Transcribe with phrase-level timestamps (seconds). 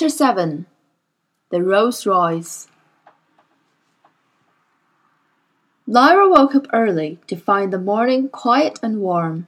[0.00, 0.66] Chapter 7
[1.50, 2.68] The Rolls-Royce
[5.86, 9.46] Lyra woke up early to find the morning quiet and warm,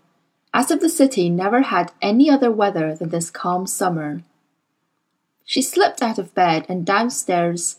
[0.52, 4.24] as if the city never had any other weather than this calm summer.
[5.46, 7.78] She slipped out of bed and downstairs,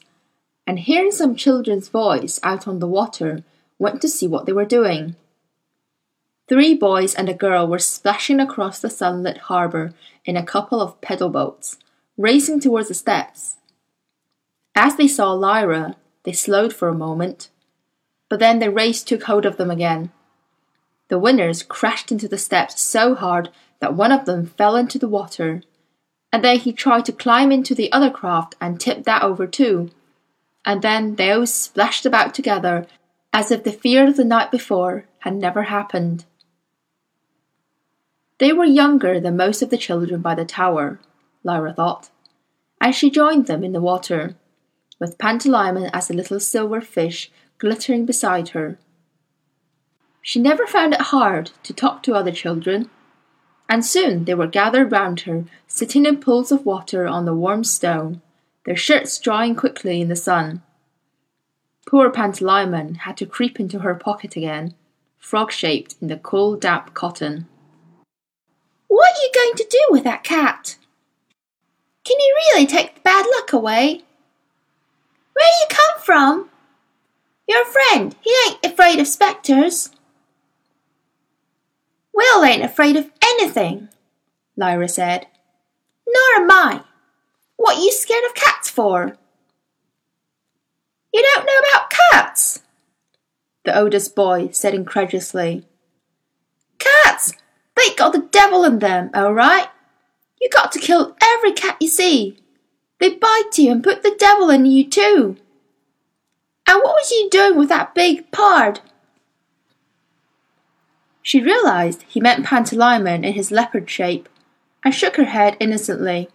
[0.65, 3.43] and hearing some children's voice out on the water,
[3.77, 5.15] went to see what they were doing.
[6.49, 9.93] Three boys and a girl were splashing across the sunlit harbour
[10.25, 11.77] in a couple of pedal boats,
[12.17, 13.57] racing towards the steps.
[14.75, 17.49] As they saw Lyra, they slowed for a moment,
[18.29, 20.11] but then the race took hold of them again.
[21.09, 23.49] The winners crashed into the steps so hard
[23.79, 25.61] that one of them fell into the water,
[26.31, 29.91] and then he tried to climb into the other craft and tipped that over too.
[30.65, 32.87] And then they all splashed about together
[33.33, 36.25] as if the fear of the night before had never happened.
[38.37, 40.99] They were younger than most of the children by the tower,
[41.43, 42.09] Lyra thought,
[42.79, 44.35] as she joined them in the water,
[44.99, 48.77] with Pantalaimon as a little silver fish glittering beside her.
[50.21, 52.89] She never found it hard to talk to other children,
[53.69, 57.63] and soon they were gathered round her, sitting in pools of water on the warm
[57.63, 58.21] stone,
[58.65, 60.61] their shirts drying quickly in the sun.
[61.85, 64.73] Poor Pantalaimon had to creep into her pocket again,
[65.17, 67.47] frog shaped in the cool, damp cotton.
[68.87, 70.77] What are you going to do with that cat?
[72.03, 74.01] Can you really take the bad luck away?
[75.33, 76.49] Where you come from?
[77.47, 79.89] Your friend, he ain't afraid of spectres.
[82.13, 83.89] Will ain't afraid of anything,
[84.55, 85.27] Lyra said.
[86.07, 86.83] Nor am I.
[87.57, 89.17] What are you scared of cats for?
[91.13, 92.61] You don't know about cats?
[93.65, 95.65] The oldest boy said incredulously.
[96.79, 97.33] Cats!
[97.75, 99.67] They got the devil in them, all right?
[100.43, 102.37] You got to kill every cat you see.
[102.99, 105.37] They bite you and put the devil in you too.
[106.67, 108.81] And what was you doing with that big pard?
[111.21, 114.27] She realized he meant Pantalaimon in his leopard shape,
[114.83, 116.27] and shook her head innocently.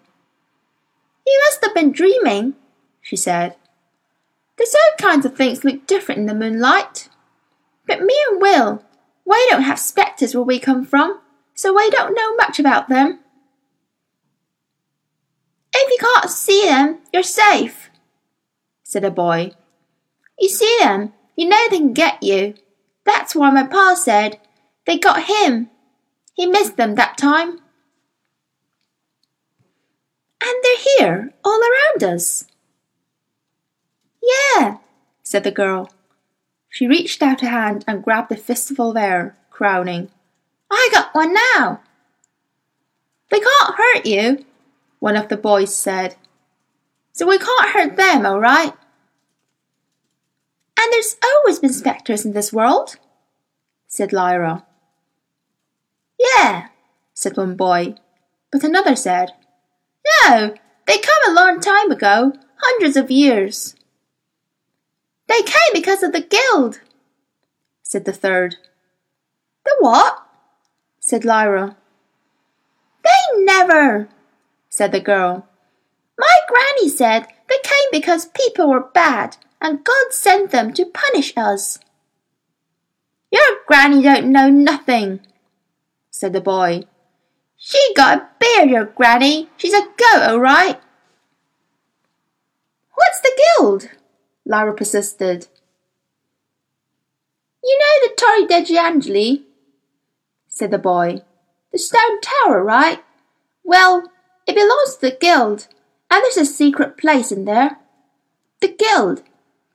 [1.26, 2.54] You must have been dreaming,
[3.02, 3.56] she said.
[4.56, 7.10] There's all kinds of things look different in the moonlight.
[7.86, 8.82] But me and Will,
[9.26, 11.20] we don't have spectres where we come from,
[11.54, 13.20] so we don't know much about them.
[15.80, 17.90] If you can't see them, you're safe,
[18.82, 19.52] said a boy.
[20.38, 22.54] You see them, you know they can get you.
[23.04, 24.40] That's why my pa said
[24.86, 25.70] they got him.
[26.34, 27.60] He missed them that time.
[30.40, 32.44] And they're here, all around us.
[34.22, 34.78] Yeah,
[35.22, 35.90] said the girl.
[36.68, 40.10] She reached out a hand and grabbed a fistful of air, crowning.
[40.70, 41.82] I got one now.
[43.30, 44.44] They can't hurt you,
[44.98, 46.16] one of the boys said.
[47.12, 48.72] So we can't hurt them, all right?
[50.78, 52.96] And there's always been spectres in this world,
[53.88, 54.64] said Lyra.
[56.18, 56.68] Yeah,
[57.14, 57.96] said one boy,
[58.52, 59.32] but another said,
[60.22, 60.54] No,
[60.86, 63.74] they came a long time ago, hundreds of years.
[65.26, 66.80] They came because of the guild,
[67.82, 68.56] said the third.
[69.64, 70.26] The what?
[71.00, 71.76] said Lyra.
[73.04, 74.08] They never,
[74.68, 75.46] said the girl.
[76.18, 81.32] My granny said they came because people were bad and God sent them to punish
[81.36, 81.78] us.
[83.30, 85.20] Your granny don't know nothing,
[86.10, 86.84] said the boy.
[87.56, 89.48] She got a beard, your granny.
[89.56, 90.80] She's a goat, all right.
[92.94, 93.90] What's the guild?
[94.46, 95.48] Lyra persisted.
[97.62, 99.44] You know the Torre degli Angeli?
[100.46, 101.22] said the boy.
[101.72, 103.04] The stone tower, right?
[103.62, 104.10] Well,
[104.48, 105.68] it belongs to the guild,
[106.10, 107.78] and there's a secret place in there.
[108.60, 109.22] The guild.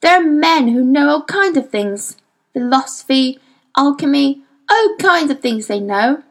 [0.01, 2.17] There are men who know all kinds of things
[2.51, 3.39] philosophy,
[3.77, 6.23] alchemy, all kinds of things they know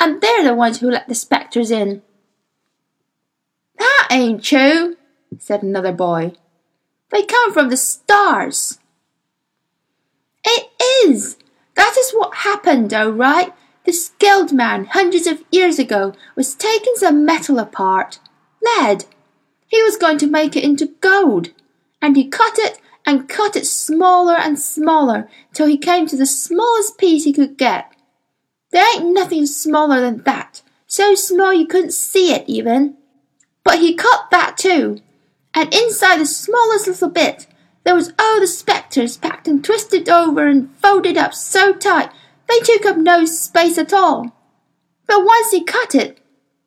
[0.00, 2.02] and they're the ones who let the spectres in.
[3.78, 4.96] That ain't true,
[5.38, 6.32] said another boy.
[7.10, 8.78] They come from the stars.
[10.44, 10.68] It
[11.06, 11.36] is.
[11.74, 13.52] That is what happened, all right.
[13.84, 18.18] The skilled man, hundreds of years ago, was taking some metal apart,
[18.62, 19.04] lead.
[19.66, 21.50] He was going to make it into gold,
[22.00, 26.26] and he cut it and cut it smaller and smaller till he came to the
[26.26, 27.92] smallest piece he could get.
[28.70, 32.96] There ain't nothing smaller than that, so small you couldn't see it even.
[33.62, 35.00] But he cut that too,
[35.54, 37.46] and inside the smallest little bit
[37.84, 42.10] there was all the spectres packed and twisted over and folded up so tight
[42.48, 44.32] they took up no space at all.
[45.06, 46.18] But once he cut it,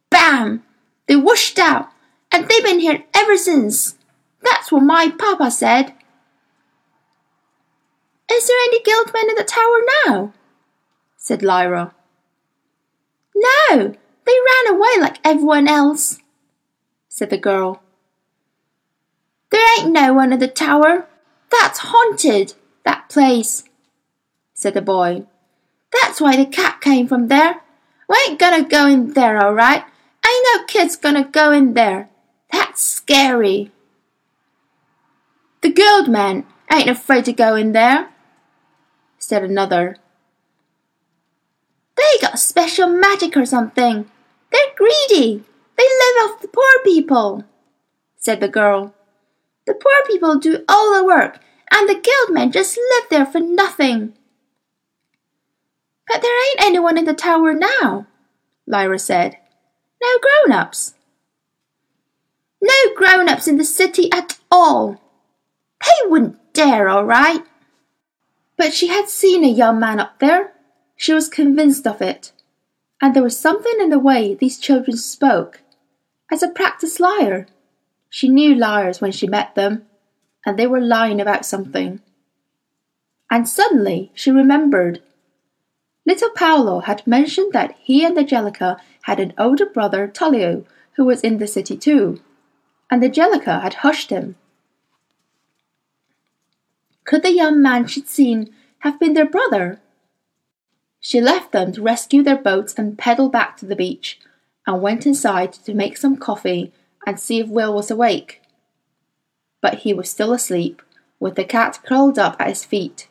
[0.09, 0.63] bam!
[1.07, 1.89] They whooshed out,
[2.31, 3.95] and they've been here ever since.
[4.41, 5.93] That's what my papa said.
[8.31, 10.33] Is there any guildmen in the tower now?
[11.15, 11.93] said Lyra.
[13.35, 13.95] No,
[14.25, 16.19] they ran away like everyone else,
[17.07, 17.81] said the girl.
[19.49, 21.07] There ain't no one in the tower.
[21.49, 22.53] That's haunted,
[22.83, 23.63] that place,
[24.53, 25.25] said the boy.
[25.91, 27.61] That's why the cat came from there.
[28.09, 29.83] We ain't gonna go in there, all right?
[30.25, 32.09] Ain't no kid's gonna go in there.
[32.51, 33.71] That's scary.
[35.61, 38.09] The guildman ain't afraid to go in there,
[39.17, 39.97] said another.
[41.95, 44.09] They got special magic or something.
[44.51, 45.43] They're greedy.
[45.75, 47.43] They live off the poor people,
[48.17, 48.93] said the girl.
[49.65, 51.39] The poor people do all the work,
[51.71, 54.16] and the guildmen just live there for nothing.
[56.07, 58.07] But there ain't anyone in the tower now,
[58.65, 59.37] Lyra said.
[60.01, 60.93] No grown ups.
[62.61, 65.01] No grown ups in the city at all.
[65.81, 67.43] They wouldn't dare, all right.
[68.57, 70.53] But she had seen a young man up there.
[70.95, 72.31] She was convinced of it.
[73.01, 75.61] And there was something in the way these children spoke.
[76.31, 77.47] As a practiced liar,
[78.09, 79.85] she knew liars when she met them,
[80.45, 82.01] and they were lying about something.
[83.29, 85.01] And suddenly she remembered
[86.07, 90.63] Little Paolo had mentioned that he and Angelica had an older brother, Tullio,
[90.93, 92.21] who was in the city too,
[92.89, 94.37] and Angelica had hushed him.
[97.03, 99.81] Could the young man she'd seen have been their brother?
[101.01, 104.17] She left them to rescue their boats and pedal back to the beach,
[104.65, 106.71] and went inside to make some coffee
[107.05, 108.41] and see if Will was awake.
[109.59, 110.81] But he was still asleep,
[111.19, 113.09] with the cat curled up at his feet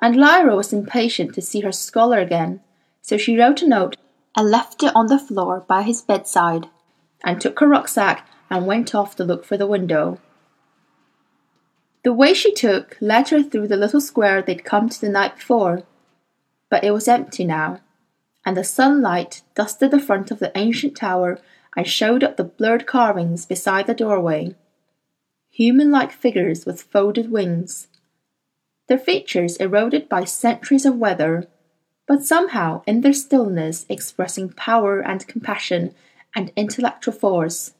[0.00, 2.60] and Lyra was impatient to see her scholar again,
[3.02, 3.96] so she wrote a note
[4.36, 6.68] and left it on the floor by his bedside,
[7.24, 10.20] and took her rucksack and went off to look for the window.
[12.04, 15.36] The way she took led her through the little square they'd come to the night
[15.36, 15.82] before,
[16.70, 17.80] but it was empty now,
[18.46, 21.40] and the sunlight dusted the front of the ancient tower
[21.76, 24.54] and showed up the blurred carvings beside the doorway.
[25.50, 27.87] Human like figures with folded wings
[28.88, 31.46] their features eroded by centuries of weather,
[32.06, 35.94] but somehow in their stillness expressing power and compassion
[36.34, 37.72] and intellectual force.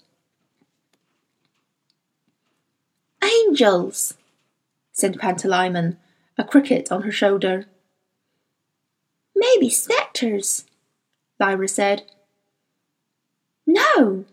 [3.23, 4.15] Angels,
[4.93, 5.97] said Pantalaimon,
[6.37, 7.67] a cricket on her shoulder.
[9.35, 10.65] Maybe spectres,
[11.41, 12.05] Lyra said.
[13.67, 14.25] No,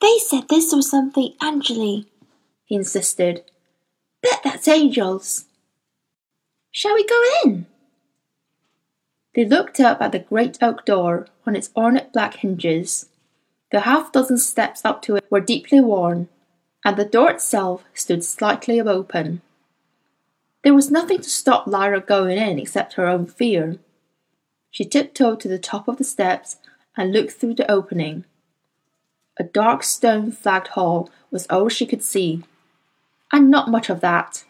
[0.00, 2.06] they said this was something Angeli,
[2.64, 3.44] he insisted.
[4.22, 5.46] Bet that's angels.
[6.76, 7.64] Shall we go in?
[9.34, 13.08] They looked up at the great oak door on its ornate black hinges.
[13.72, 16.28] The half dozen steps up to it were deeply worn,
[16.84, 19.40] and the door itself stood slightly open.
[20.64, 23.78] There was nothing to stop Lyra going in except her own fear.
[24.70, 26.58] She tiptoed to the top of the steps
[26.94, 28.26] and looked through the opening.
[29.38, 32.44] A dark stone flagged hall was all she could see,
[33.32, 34.44] and not much of that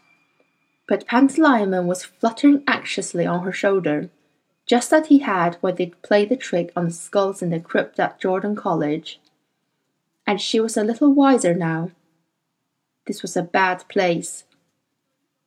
[0.88, 4.08] but Pantalaimon was fluttering anxiously on her shoulder,
[4.66, 7.99] just as he had when they'd played the trick on the skulls in the crypt
[7.99, 9.20] at Jordan College.
[10.26, 11.90] And she was a little wiser now.
[13.06, 14.44] This was a bad place.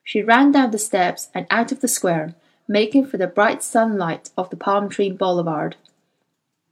[0.04, 2.34] She ran down the steps and out of the square,
[2.68, 5.76] making for the bright sunlight of the palm tree boulevard.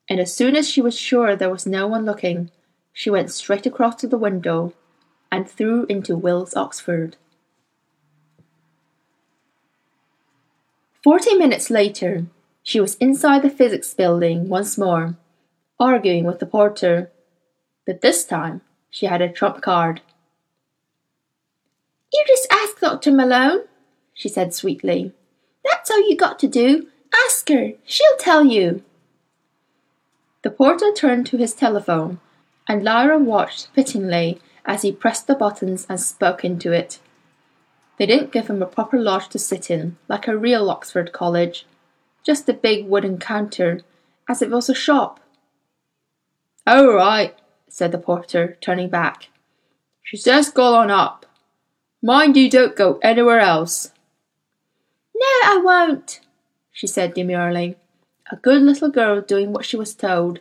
[0.09, 2.49] And as soon as she was sure there was no one looking,
[2.93, 4.73] she went straight across to the window
[5.31, 7.17] and threw into Will's Oxford.
[11.03, 12.25] Forty minutes later,
[12.63, 15.15] she was inside the physics building once more,
[15.79, 17.11] arguing with the porter.
[17.85, 20.01] But this time, she had a trump card.
[22.11, 23.11] You just ask Dr.
[23.11, 23.65] Malone,
[24.13, 25.13] she said sweetly.
[25.63, 26.87] That's all you got to do.
[27.25, 27.73] Ask her.
[27.85, 28.83] She'll tell you.
[30.41, 32.19] The porter turned to his telephone,
[32.67, 36.99] and Lyra watched pityingly as he pressed the buttons and spoke into it.
[37.97, 41.65] They didn't give him a proper lodge to sit in, like a real Oxford college,
[42.23, 43.81] just a big wooden counter,
[44.29, 45.19] as if it was a shop.
[46.67, 47.35] All right,
[47.69, 49.29] said the porter, turning back.
[50.03, 51.25] She's just gone on up.
[52.03, 53.91] Mind you don't go anywhere else.
[55.15, 56.19] No, I won't,
[56.71, 57.77] she said demurely,
[58.31, 60.39] a good little girl doing what she was told.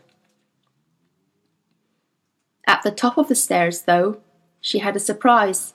[2.67, 4.21] At the top of the stairs, though,
[4.61, 5.73] she had a surprise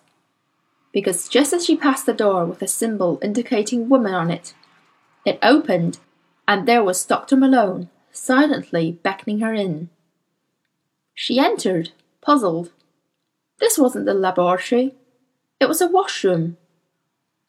[0.92, 4.54] because just as she passed the door with a symbol indicating woman on it,
[5.26, 6.00] it opened,
[6.48, 7.38] and there was Dr.
[7.38, 9.90] Malone silently beckoning her in.
[11.14, 12.72] She entered, puzzled.
[13.60, 14.96] This wasn't the laboratory.
[15.60, 16.58] It was a washroom.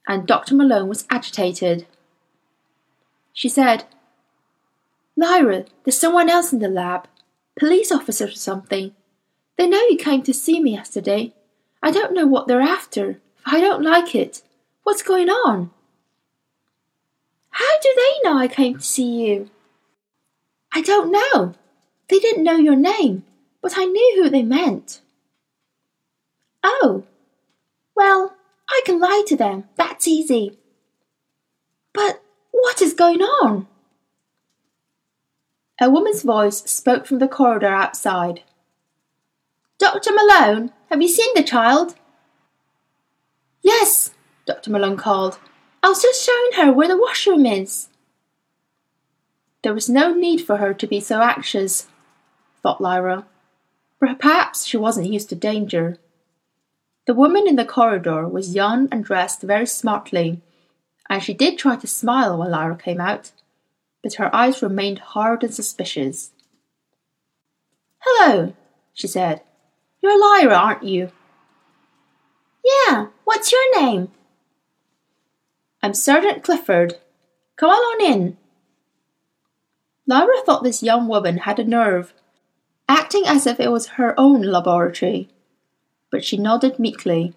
[0.07, 0.55] And Dr.
[0.55, 1.87] Malone was agitated.
[3.33, 3.85] She said,
[5.17, 7.09] Lyra, there's someone else in the lab.
[7.59, 8.95] Police officer or something.
[9.57, 11.35] They know you came to see me yesterday.
[11.83, 13.21] I don't know what they're after.
[13.45, 14.43] I don't like it.
[14.83, 15.71] What's going on?
[17.51, 19.51] How do they know I came to see you?
[20.75, 21.55] I don't know.
[22.09, 23.25] They didn't know your name,
[23.61, 25.01] but I knew who they meant.
[26.63, 27.05] Oh,
[27.95, 28.35] well,
[28.69, 29.65] I can lie to them.
[29.77, 30.59] That's easy.
[31.93, 33.67] But what is going on?
[35.81, 38.43] A woman's voice spoke from the corridor outside.
[39.79, 40.13] Dr.
[40.13, 41.97] Malone, have you seen the child?
[43.63, 44.11] Yes,
[44.47, 44.71] Dr.
[44.71, 45.39] Malone called.
[45.83, 47.89] I was just showing her where the washroom is.
[49.63, 51.87] There was no need for her to be so anxious,
[52.63, 53.27] thought Lyra.
[54.01, 55.99] Perhaps she wasn't used to danger.
[57.07, 60.41] The woman in the corridor was young and dressed very smartly,
[61.09, 63.31] and she did try to smile when Lyra came out,
[64.03, 66.33] but her eyes remained hard and suspicious.
[68.01, 68.55] Hello,
[68.93, 69.43] she said.
[70.01, 71.13] You're Lyra, aren't you?
[72.65, 74.09] Yeah, what's your name?
[75.83, 76.99] I'm Sergeant Clifford.
[77.57, 78.37] Come on in.
[80.07, 82.13] Lyra thought this young woman had a nerve,
[82.89, 85.29] acting as if it was her own laboratory
[86.13, 87.33] but she nodded meekly.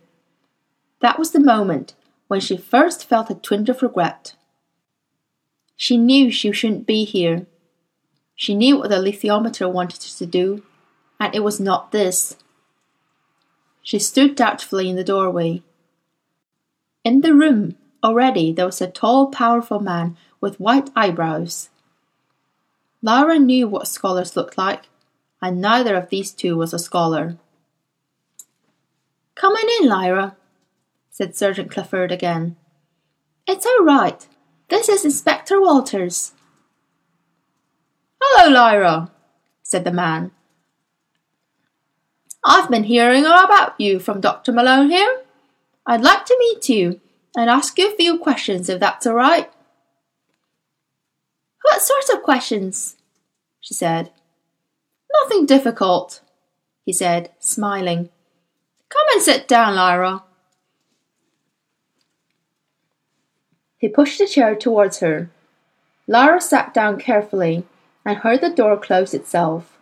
[0.99, 1.95] That was the moment
[2.27, 4.35] when she first felt a twinge of regret.
[5.77, 7.47] She knew she shouldn't be here.
[8.35, 10.63] She knew what the alethiometer wanted her to do,
[11.19, 12.35] and it was not this.
[13.85, 15.61] She stood doubtfully in the doorway.
[17.03, 21.69] In the room, already, there was a tall, powerful man with white eyebrows.
[23.03, 24.89] Lyra knew what scholars looked like,
[25.39, 27.37] and neither of these two was a scholar.
[29.35, 30.35] Come on in, Lyra,
[31.11, 32.55] said Sergeant Clifford again.
[33.45, 34.27] It's all right.
[34.69, 36.31] This is Inspector Walters.
[38.19, 39.11] Hello, Lyra,
[39.61, 40.31] said the man.
[42.47, 44.51] I've been hearing all about you from Dr.
[44.51, 45.23] Malone here.
[45.87, 47.01] I'd like to meet you
[47.35, 49.51] and ask you a few questions if that's all right.
[51.63, 52.97] What sort of questions?
[53.61, 54.11] she said.
[55.23, 56.21] Nothing difficult,
[56.85, 58.09] he said, smiling.
[58.89, 60.23] Come and sit down, Lyra.
[63.79, 65.31] He pushed a chair towards her.
[66.07, 67.63] Lyra sat down carefully
[68.05, 69.74] and heard the door close itself.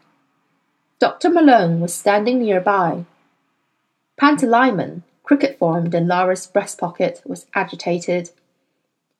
[1.03, 1.31] Dr.
[1.31, 3.03] Malone was standing nearby.
[4.17, 8.29] Pantalaimon, cricket formed in Lyra's breast pocket, was agitated.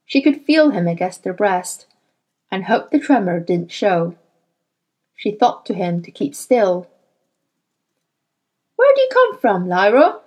[0.06, 1.86] She could feel him against her breast,
[2.50, 4.16] and hoped the tremor didn't show.
[5.18, 6.88] She thought to him to keep still
[8.78, 10.22] where do you come from, Lyra?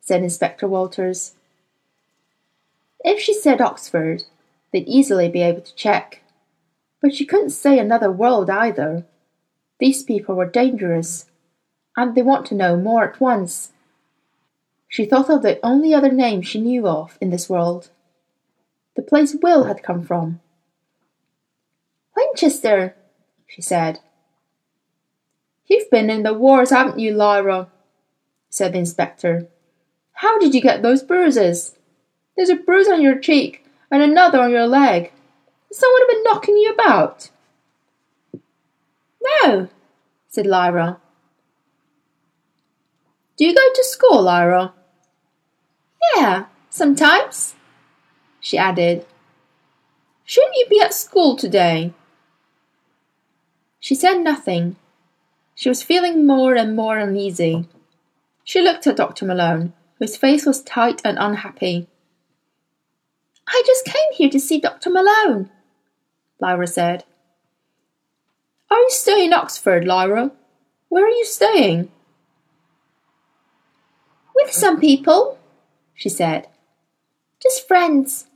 [0.00, 1.34] said Inspector Walters.
[3.04, 4.24] If she said Oxford,
[4.72, 6.22] they'd easily be able to check.
[7.00, 9.06] But she couldn't say another world either.
[9.78, 11.26] These people were dangerous,
[11.96, 13.72] and they want to know more at once.
[14.88, 17.90] She thought of the only other name she knew of in this world.
[18.96, 20.40] The place Will had come from.
[22.16, 22.96] Winchester,
[23.46, 24.00] she said.
[25.66, 27.68] You've been in the wars, haven't you, Lyra?
[28.50, 29.46] said the inspector.
[30.12, 31.76] How did you get those bruises?
[32.36, 35.12] There's a bruise on your cheek and another on your leg.
[35.68, 37.30] Has someone been knocking you about?
[39.28, 39.68] No,
[40.28, 40.98] said Lyra.
[43.36, 44.74] Do you go to school, Lyra?
[46.16, 47.54] Yeah, sometimes,
[48.40, 49.06] she added.
[50.24, 51.92] Shouldn't you be at school today?
[53.80, 54.76] She said nothing,
[55.58, 57.66] she was feeling more and more uneasy.
[58.44, 59.26] She looked at Dr.
[59.26, 61.88] Malone, whose face was tight and unhappy.
[63.48, 64.88] I just came here to see Dr.
[64.88, 65.50] Malone,
[66.38, 67.02] Lyra said.
[68.70, 70.30] Are you staying in Oxford, Lyra?
[70.88, 71.90] Where are you staying?
[74.34, 75.38] With some people,
[75.94, 76.48] she said.
[77.42, 78.26] Just friends.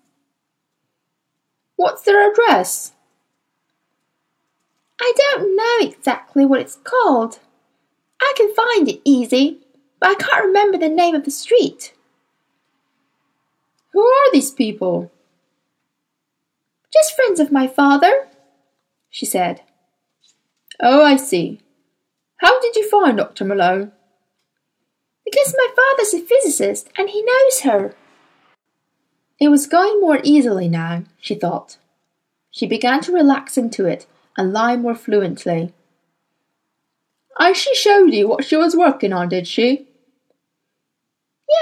[1.76, 2.92] What's their address?
[5.00, 7.40] I don't know exactly what it's called.
[8.20, 9.58] I can find it easy,
[9.98, 11.92] but I can't remember the name of the street.
[13.92, 15.10] Who are these people?
[16.92, 18.28] Just friends of my father,
[19.10, 19.62] she said.
[20.82, 21.60] Oh, I see.
[22.38, 23.44] How did you find Dr.
[23.44, 23.92] Malone?
[25.24, 27.94] Because my father's a physicist and he knows her.
[29.38, 31.76] It was going more easily now, she thought.
[32.50, 35.72] She began to relax into it and lie more fluently.
[37.38, 39.88] And she showed you what she was working on, did she?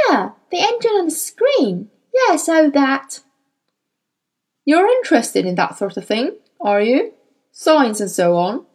[0.08, 1.90] Yeah, the engine on the screen.
[2.14, 3.20] Yeah, so that.
[4.64, 7.12] You're interested in that sort of thing, are you?
[7.52, 8.66] Science and so on?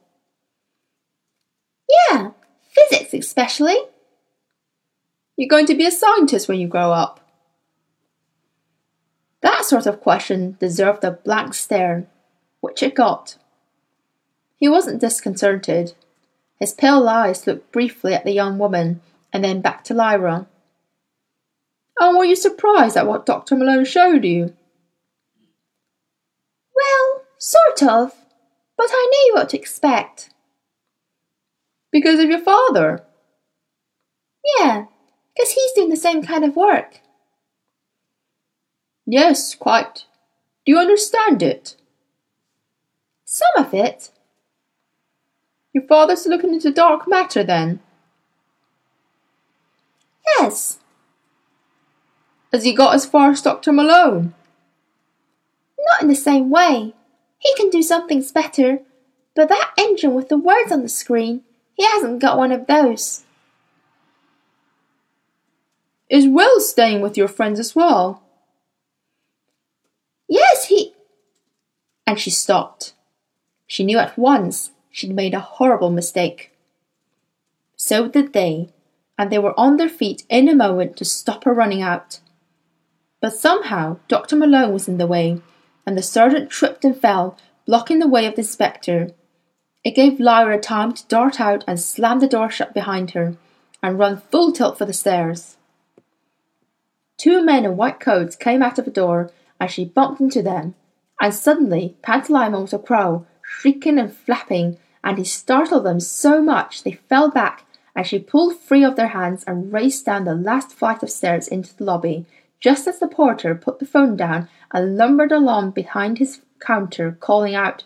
[1.95, 2.31] Yeah,
[2.69, 3.77] physics especially.
[5.37, 7.19] You're going to be a scientist when you grow up.
[9.41, 12.07] That sort of question deserved a blank stare,
[12.61, 13.37] which it got.
[14.55, 15.93] He wasn't disconcerted.
[16.59, 19.01] His pale eyes looked briefly at the young woman
[19.33, 20.47] and then back to Lyra.
[21.99, 23.55] And were you surprised at what Dr.
[23.55, 24.55] Malone showed you?
[26.73, 28.15] Well, sort of,
[28.77, 30.29] but I knew what to expect.
[31.95, 33.05] Because of your father?
[34.59, 34.87] Yeah,
[35.33, 36.99] because he's doing the same kind of work.
[39.05, 40.03] Yes, quite.
[40.65, 41.77] Do you understand it?
[43.23, 44.11] Some of it.
[45.71, 47.79] Your father's looking into dark matter, then?
[50.37, 50.79] Yes.
[52.51, 53.71] Has he got as far as Dr.
[53.71, 54.33] Malone?
[55.79, 56.93] Not in the same way.
[57.39, 58.79] He can do some things better,
[59.33, 61.43] but that engine with the words on the screen,
[61.75, 63.23] he hasn't got one of those.
[66.09, 68.23] Is Will staying with your friends as well?
[70.27, 70.93] Yes, he.
[72.07, 72.93] And she stopped.
[73.67, 76.51] She knew at once she'd made a horrible mistake.
[77.75, 78.69] So did they,
[79.17, 82.19] and they were on their feet in a moment to stop her running out.
[83.19, 84.35] But somehow Dr.
[84.35, 85.41] Malone was in the way,
[85.85, 89.11] and the sergeant tripped and fell, blocking the way of the inspector.
[89.85, 93.37] It gave Lyra time to dart out and slam the door shut behind her,
[93.83, 95.57] and run full tilt for the stairs.
[97.17, 99.29] Two men in white coats came out of the door
[99.61, 100.73] as she bumped into them,
[101.21, 106.81] and suddenly Pantalaimon was a crow, shrieking and flapping, and he startled them so much
[106.81, 107.63] they fell back
[107.95, 111.47] as she pulled free of their hands and raced down the last flight of stairs
[111.47, 112.25] into the lobby,
[112.59, 117.53] just as the porter put the phone down and lumbered along behind his counter, calling
[117.53, 117.83] out,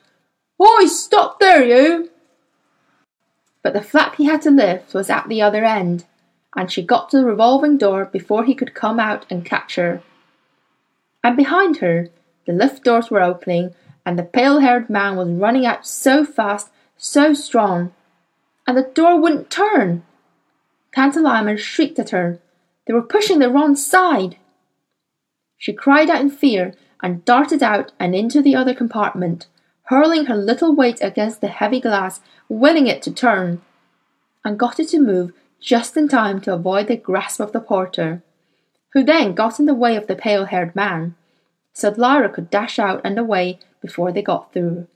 [0.61, 2.09] Oi, stop there, you!
[3.63, 6.05] But the flap he had to lift was at the other end,
[6.55, 10.01] and she got to the revolving door before he could come out and catch her.
[11.23, 12.09] And behind her,
[12.45, 13.73] the lift doors were opening,
[14.05, 17.93] and the pale haired man was running out so fast, so strong,
[18.67, 20.03] and the door wouldn't turn.
[20.95, 22.39] Pantalaimon shrieked at her.
[22.85, 24.37] They were pushing the wrong side.
[25.57, 29.47] She cried out in fear and darted out and into the other compartment,
[29.89, 33.59] hurling her little weight against the heavy glass, willing it to turn,
[34.45, 38.21] and got it to move just in time to avoid the grasp of the porter,
[38.93, 41.15] who then got in the way of the pale haired man,
[41.73, 44.87] so that Lyra could dash out and away before they got through.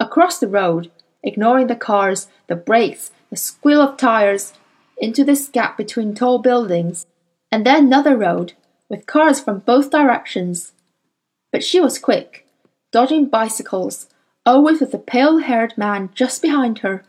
[0.00, 0.90] Across the road,
[1.22, 4.54] ignoring the cars, the brakes, the squeal of tires,
[4.96, 7.06] into this gap between tall buildings,
[7.52, 8.54] and then another road,
[8.88, 10.72] with cars from both directions.
[11.52, 12.47] But she was quick,
[12.90, 14.08] dodging bicycles,
[14.46, 17.04] always with the pale haired man just behind her.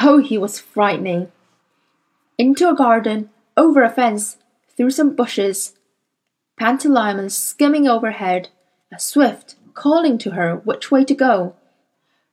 [0.00, 1.30] Oh, he was frightening.
[2.38, 4.38] Into a garden, over a fence,
[4.76, 5.74] through some bushes.
[6.58, 8.48] Pantalaimon skimming overhead,
[8.92, 11.54] a swift calling to her which way to go,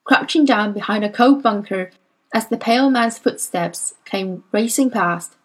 [0.04, 1.92] crouching down behind a coal bunker
[2.34, 5.36] as the pale man's footsteps came racing past.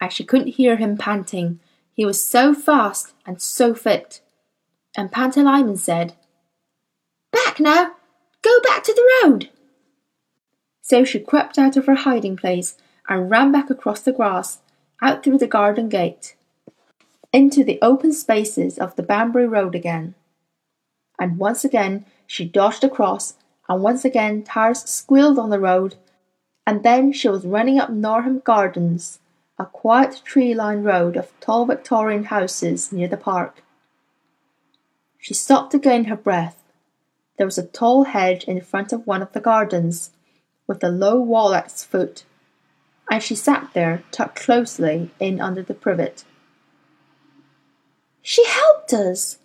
[0.00, 1.60] As she couldn't hear him panting,
[1.94, 4.20] he was so fast and so fit.
[4.96, 6.14] And Pantalaimon said,
[7.30, 7.92] Back now!
[8.42, 9.50] Go back to the road!
[10.82, 12.76] So she crept out of her hiding place
[13.08, 14.58] and ran back across the grass,
[15.00, 16.36] out through the garden gate,
[17.32, 20.14] into the open spaces of the Banbury Road again.
[21.18, 23.34] And once again she dodged across,
[23.68, 25.96] and once again tires squealed on the road,
[26.66, 29.20] and then she was running up Norham Gardens,
[29.58, 33.62] a quiet tree-lined road of tall Victorian houses near the park.
[35.22, 36.60] She stopped to gain her breath.
[37.38, 40.10] There was a tall hedge in front of one of the gardens,
[40.66, 42.24] with a low wall at its foot,
[43.08, 46.24] and she sat there tucked closely in under the privet.
[48.20, 49.38] She helped us,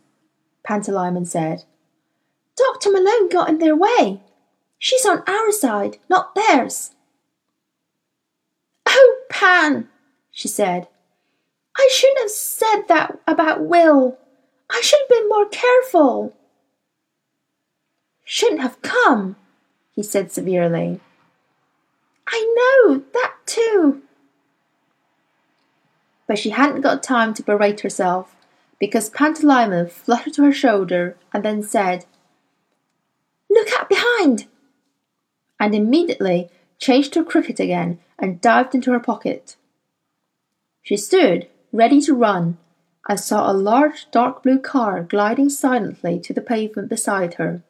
[0.67, 1.65] Pantalaimon said.
[2.55, 2.89] Dr.
[2.89, 4.19] Malone got in their way.
[4.79, 6.95] She's on our side, not theirs.
[8.87, 9.89] Oh, Pan,
[10.31, 10.87] she said.
[11.77, 14.17] I shouldn't have said that about Will.
[14.69, 16.33] I should have been more careful.
[18.23, 19.37] Shouldn't have come,
[19.93, 20.99] he said severely.
[22.27, 24.01] I know, that too.
[26.27, 28.35] But she hadn't got time to berate herself,
[28.79, 32.05] because Pantalaimon fluttered to her shoulder and then said,
[33.49, 34.47] Look out behind!
[35.59, 36.49] and immediately
[36.79, 39.55] changed her cricket again and dived into her pocket.
[40.83, 42.57] She stood, ready to run,
[43.07, 47.63] and saw a large dark blue car gliding silently to the pavement beside her.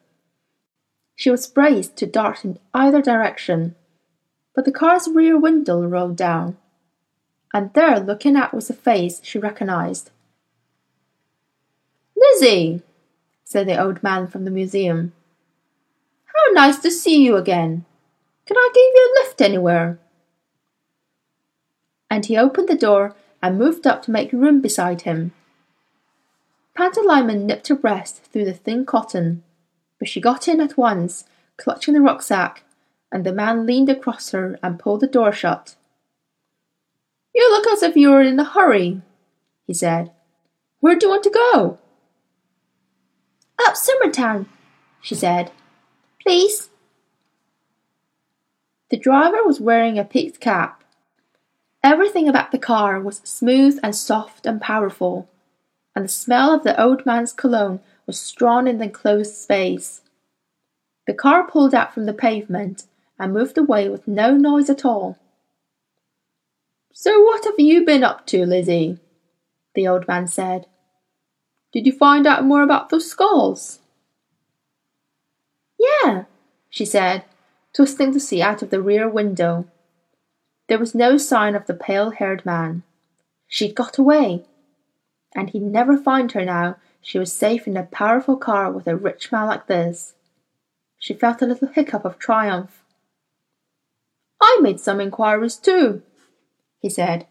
[1.14, 3.76] She was braced to dart in either direction,
[4.54, 6.56] but the car's rear window rolled down,
[7.54, 10.10] and there looking out was a face she recognized.
[12.16, 12.82] Lizzie,
[13.44, 15.12] said the old man from the museum.
[16.26, 17.84] How nice to see you again.
[18.46, 19.98] Can I give you a lift anywhere?
[22.10, 25.32] And he opened the door and moved up to make room beside him.
[26.76, 29.42] Pantalaimon nipped her breast through the thin cotton,
[29.98, 31.24] but she got in at once,
[31.56, 32.62] clutching the rucksack,
[33.10, 35.74] and the man leaned across her and pulled the door shut.
[37.34, 39.02] You look as if you were in a hurry,
[39.66, 40.12] he said.
[40.80, 41.78] Where do you want to go?
[43.66, 44.46] Up Summertown,
[45.00, 45.50] she said.
[46.22, 46.70] Please.
[48.90, 50.77] The driver was wearing a peaked cap.
[51.82, 55.28] Everything about the car was smooth and soft and powerful,
[55.94, 60.02] and the smell of the old man's cologne was strong in the enclosed space.
[61.06, 62.84] The car pulled out from the pavement
[63.18, 65.18] and moved away with no noise at all.
[66.92, 68.98] So what have you been up to, Lizzie?
[69.74, 70.66] the old man said.
[71.72, 73.78] Did you find out more about those skulls?
[75.78, 76.24] Yeah,
[76.68, 77.24] she said,
[77.72, 79.66] twisting to see out of the rear window.
[80.68, 82.82] There was no sign of the pale haired man.
[83.46, 84.44] She'd got away.
[85.34, 88.96] And he'd never find her now she was safe in a powerful car with a
[88.96, 90.14] rich man like this.
[90.98, 92.82] She felt a little hiccup of triumph.
[94.40, 96.02] I made some inquiries too,
[96.80, 97.26] he said.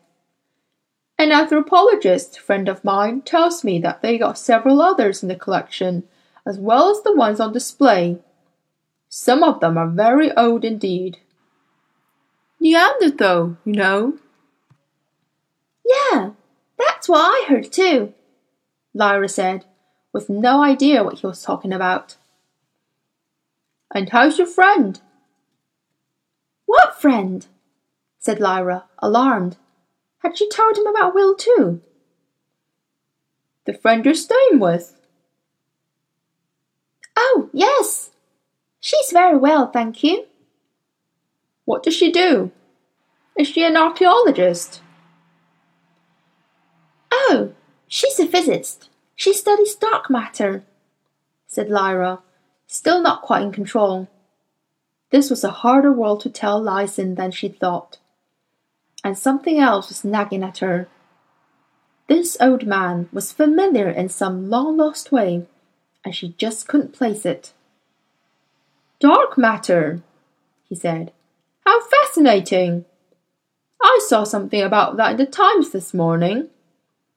[1.19, 6.03] An anthropologist friend of mine tells me that they got several others in the collection,
[6.45, 8.19] as well as the ones on display.
[9.09, 11.19] Some of them are very old indeed.
[12.59, 14.17] Neanderthal, you know.
[15.85, 16.31] Yeah,
[16.77, 18.13] that's what I heard too,
[18.93, 19.65] Lyra said,
[20.11, 22.15] with no idea what he was talking about.
[23.93, 24.99] And how's your friend?
[26.65, 27.45] What friend?
[28.19, 29.57] said Lyra, alarmed.
[30.19, 31.81] Had she told him about Will too?
[33.65, 34.95] The friend you're staying with.
[37.15, 38.11] Oh, yes.
[38.79, 40.25] She's very well, thank you.
[41.67, 42.51] What does she do?
[43.37, 44.81] Is she an archaeologist?
[47.11, 47.51] Oh,
[47.87, 48.89] she's a physicist.
[49.15, 50.63] She studies dark matter,
[51.45, 52.21] said Lyra,
[52.65, 54.07] still not quite in control.
[55.11, 57.97] This was a harder world to tell lies in than she'd thought
[59.07, 60.87] and something else was nagging at her.
[62.07, 65.45] This old man was familiar in some long lost way,
[66.03, 67.53] and she just couldn't place it.
[68.99, 70.01] Dark matter,
[70.67, 71.13] he said.
[71.67, 72.85] How fascinating!
[73.83, 76.47] I saw something about that in the Times this morning.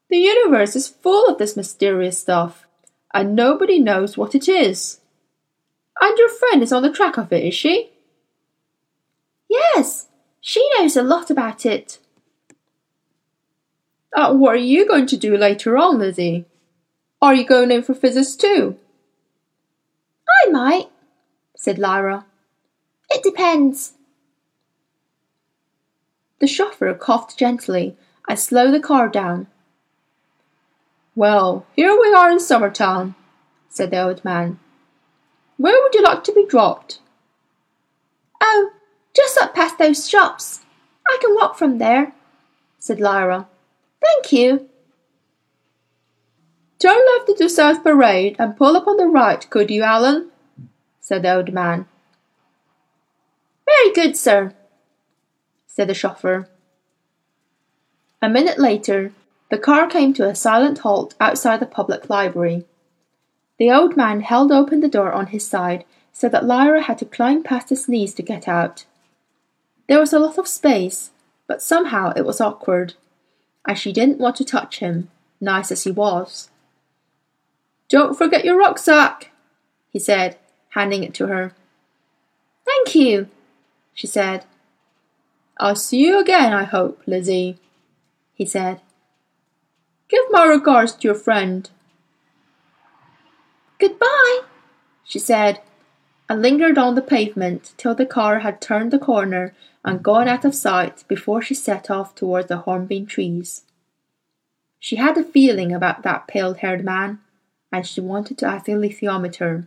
[0.08, 2.66] The universe is full of this mysterious stuff,
[3.14, 4.98] and nobody knows what it is.
[6.00, 7.90] And your friend is on the track of it, is she?
[9.48, 10.08] Yes,
[10.40, 12.00] she knows a lot about it.
[14.12, 16.44] Uh, what are you going to do later on, Lizzie?
[17.22, 18.76] Are you going in for physics too?
[20.44, 20.88] I might,
[21.54, 22.26] said Lyra.
[23.10, 23.92] It depends.
[26.40, 27.96] The chauffeur coughed gently
[28.28, 29.46] and slowed the car down.
[31.14, 33.14] Well, here we are in Summertown,
[33.68, 34.58] said the old man.
[35.58, 37.00] Where would you like to be dropped?
[38.40, 38.70] Oh,
[39.14, 40.60] just up past those shops.
[41.08, 42.14] I can walk from there,
[42.78, 43.46] said Lyra.
[44.00, 44.68] Thank you.
[46.78, 50.30] Turn left into South Parade and pull up on the right, could you, Alan?
[51.00, 51.86] said the old man.
[53.66, 54.54] Very good, sir,
[55.70, 56.48] said the chauffeur.
[58.20, 59.12] A minute later,
[59.50, 62.64] the car came to a silent halt outside the public library.
[63.58, 67.04] The old man held open the door on his side so that Lyra had to
[67.04, 68.84] climb past his knees to get out.
[69.88, 71.10] There was a lot of space,
[71.46, 72.94] but somehow it was awkward,
[73.66, 75.08] and she didn't want to touch him,
[75.40, 76.50] nice as he was.
[77.88, 79.30] Don't forget your rucksack,
[79.90, 80.36] he said,
[80.70, 81.54] handing it to her.
[82.64, 83.28] Thank you,
[83.94, 84.44] she said.
[85.62, 87.58] I'll see you again, I hope, Lizzie,
[88.32, 88.80] he said.
[90.08, 91.68] Give my regards to your friend.
[93.78, 94.40] Goodbye,
[95.04, 95.60] she said,
[96.30, 100.46] and lingered on the pavement till the car had turned the corner and gone out
[100.46, 103.64] of sight before she set off towards the hornbeam trees.
[104.78, 107.18] She had a feeling about that pale haired man,
[107.70, 109.66] and she wanted to ask the alethiometer